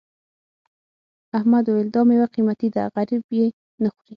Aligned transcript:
احمد 1.37 1.65
وویل 1.65 1.89
دا 1.95 2.01
میوه 2.09 2.27
قيمتي 2.35 2.67
ده 2.75 2.83
غريب 2.95 3.23
یې 3.37 3.45
نه 3.83 3.89
خوري. 3.93 4.09